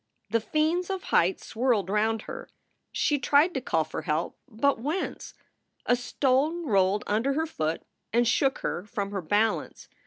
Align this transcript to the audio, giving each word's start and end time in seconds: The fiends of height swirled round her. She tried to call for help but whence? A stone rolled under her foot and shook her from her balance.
The 0.31 0.39
fiends 0.41 0.89
of 0.89 1.03
height 1.03 1.39
swirled 1.39 1.87
round 1.87 2.23
her. 2.23 2.49
She 2.91 3.19
tried 3.19 3.53
to 3.53 3.61
call 3.61 3.83
for 3.83 4.01
help 4.01 4.35
but 4.47 4.79
whence? 4.79 5.35
A 5.85 5.95
stone 5.95 6.65
rolled 6.65 7.03
under 7.05 7.33
her 7.33 7.45
foot 7.45 7.83
and 8.11 8.27
shook 8.27 8.57
her 8.65 8.83
from 8.83 9.11
her 9.11 9.21
balance. 9.21 9.89